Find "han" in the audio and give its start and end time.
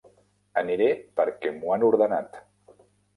1.75-1.85